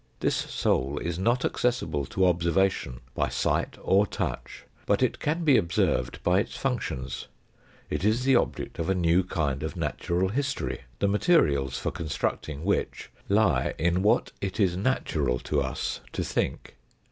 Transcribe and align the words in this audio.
This 0.19 0.35
soul 0.35 0.97
is 0.97 1.19
not 1.19 1.41
acces 1.41 1.85
sible 1.87 2.09
to 2.09 2.25
observation 2.25 3.01
by 3.13 3.29
sight 3.29 3.77
or 3.83 4.07
touch, 4.07 4.63
but 4.87 5.03
it 5.03 5.19
can 5.19 5.43
be 5.43 5.57
observed 5.57 6.23
by 6.23 6.39
its 6.39 6.57
functions; 6.57 7.27
it 7.87 8.03
is 8.03 8.23
the 8.23 8.35
object 8.35 8.79
of 8.79 8.89
a 8.89 8.95
new 8.95 9.23
kind 9.23 9.61
of 9.61 9.75
natural 9.75 10.29
history, 10.29 10.81
the 10.97 11.07
materials 11.07 11.77
for 11.77 11.91
constructing 11.91 12.63
which 12.65 13.11
lie 13.29 13.75
in 13.77 14.01
what 14.01 14.31
it 14.41 14.59
is 14.59 14.75
natural 14.75 15.37
to 15.37 15.61
us 15.61 16.01
to 16.13 16.23
think. 16.23 16.77